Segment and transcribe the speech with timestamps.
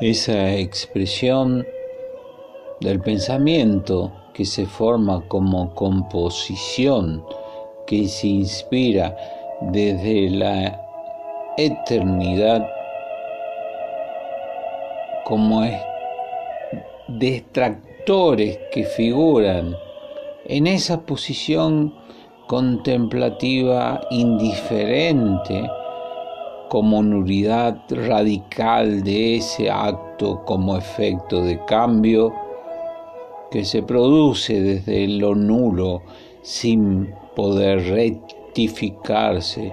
[0.00, 1.66] esa expresión
[2.80, 7.24] del pensamiento que se forma como composición,
[7.86, 9.16] que se inspira
[9.70, 10.80] desde la
[11.56, 12.68] eternidad
[15.24, 15.62] como
[17.08, 19.76] distractores que figuran
[20.46, 21.94] en esa posición
[22.48, 25.68] contemplativa indiferente
[26.72, 32.32] como nulidad radical de ese acto como efecto de cambio
[33.50, 36.00] que se produce desde lo nulo
[36.40, 39.70] sin poder rectificarse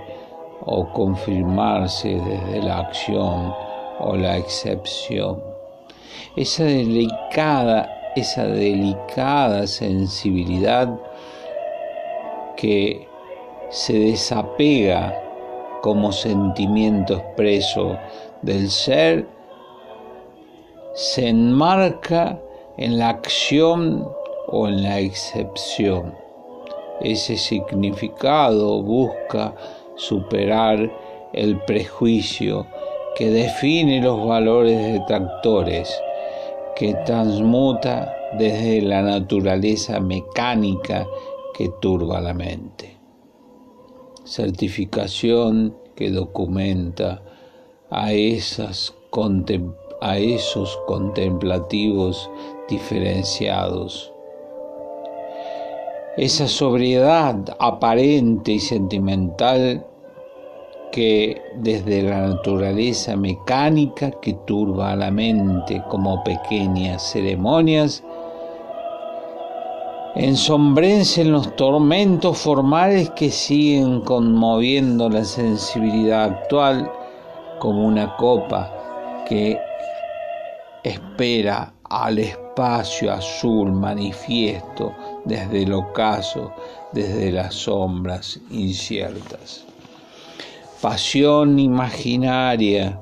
[0.66, 3.54] o confirmarse desde la acción
[4.02, 5.42] o la excepción.
[6.36, 11.00] Esa delicada, esa delicada sensibilidad
[12.58, 13.08] que
[13.70, 15.29] se desapega
[15.82, 17.98] como sentimiento expreso
[18.42, 19.28] del ser,
[20.94, 22.40] se enmarca
[22.78, 24.08] en la acción
[24.48, 26.14] o en la excepción.
[27.02, 29.56] Ese significado busca
[29.96, 30.92] superar
[31.34, 32.66] el prejuicio
[33.16, 36.02] que define los valores detractores,
[36.76, 41.08] que transmuta desde la naturaleza mecánica
[41.54, 42.99] que turba la mente
[44.30, 47.24] certificación que documenta
[47.90, 48.96] a, a esos
[50.86, 52.30] contemplativos
[52.70, 54.14] diferenciados.
[56.16, 59.86] Esa sobriedad aparente y sentimental
[60.92, 68.04] que desde la naturaleza mecánica que turba a la mente como pequeñas ceremonias,
[70.16, 76.92] ensombrecen los tormentos formales que siguen conmoviendo la sensibilidad actual
[77.60, 78.72] como una copa
[79.28, 79.60] que
[80.84, 84.94] espera al espacio azul manifiesto
[85.26, 86.52] desde el ocaso,
[86.92, 89.66] desde las sombras inciertas.
[90.82, 93.00] Pasión imaginaria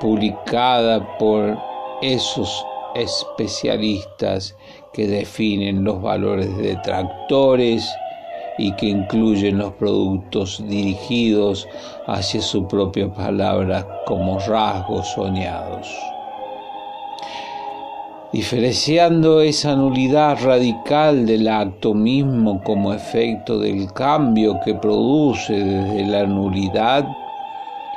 [0.00, 1.58] publicada por
[2.00, 2.64] esos
[2.94, 4.56] especialistas
[4.92, 7.88] que definen los valores de tractores
[8.58, 11.68] y que incluyen los productos dirigidos
[12.06, 15.88] hacia su propia palabra como rasgos soñados.
[18.32, 26.26] Diferenciando esa nulidad radical del acto mismo como efecto del cambio que produce desde la
[26.26, 27.08] nulidad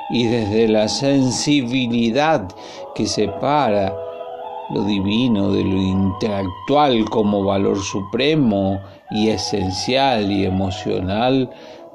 [0.10, 2.48] y desde la sensibilidad
[2.96, 3.94] que separa
[4.74, 11.50] lo divino de lo intelectual como valor supremo y esencial y emocional,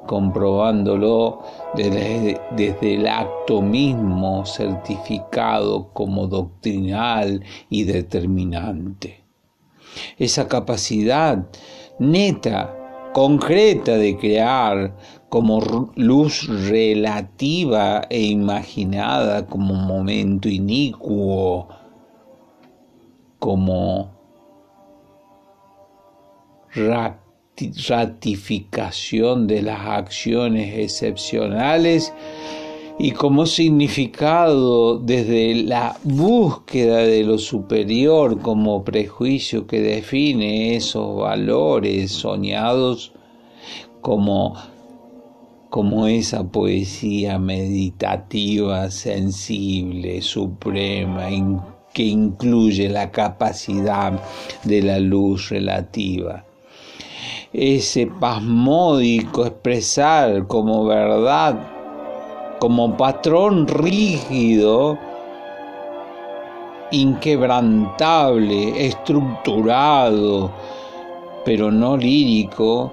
[0.05, 1.41] comprobándolo
[1.75, 9.23] desde, desde, el acto mismo certificado como doctrinal y determinante.
[10.17, 11.45] Esa capacidad
[11.99, 12.73] neta,
[13.13, 14.95] concreta de crear
[15.29, 15.59] como
[15.95, 21.67] luz relativa e imaginada como momento inicuo,
[23.39, 24.11] como
[26.73, 32.13] ratificación de las acciones excepcionales
[32.99, 42.11] y como significado desde la búsqueda de lo superior como prejuicio que define esos valores
[42.11, 43.13] soñados
[44.01, 44.55] como
[45.69, 51.29] como esa poesía meditativa, sensible, suprema,
[51.93, 54.19] que incluye la capacidad
[54.63, 56.43] de la luz relativa.
[57.53, 61.57] Ese pasmódico expresar como verdad,
[62.59, 64.97] como patrón rígido,
[66.91, 70.51] inquebrantable, estructurado,
[71.43, 72.91] pero no lírico,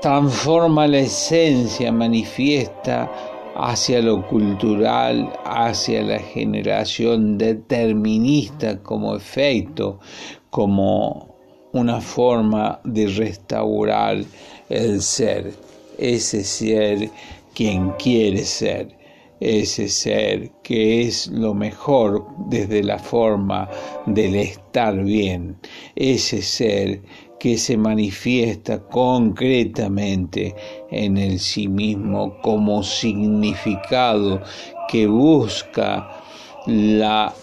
[0.00, 3.10] transforma la esencia manifiesta
[3.56, 10.00] hacia lo cultural, hacia la generación determinista como efecto,
[10.50, 11.34] como
[11.72, 14.24] una forma de restaurar
[14.68, 15.52] el ser,
[15.98, 17.10] ese ser
[17.54, 18.96] quien quiere ser,
[19.40, 23.68] ese ser que es lo mejor desde la forma
[24.06, 25.56] del estar bien,
[25.96, 27.02] ese ser
[27.38, 30.54] que se manifiesta concretamente
[30.90, 34.42] en el sí mismo como significado
[34.88, 36.08] que busca
[36.66, 37.34] la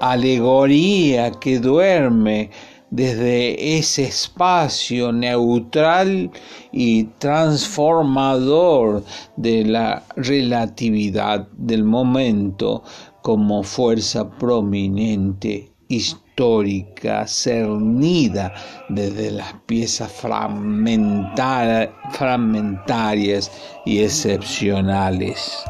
[0.00, 2.50] alegoría que duerme
[2.90, 6.30] desde ese espacio neutral
[6.70, 9.02] y transformador
[9.36, 12.84] de la relatividad del momento
[13.22, 16.23] como fuerza prominente histórica
[17.26, 18.52] cernida
[18.88, 20.10] desde las piezas
[22.10, 23.50] fragmentarias
[23.84, 25.58] y excepcionales.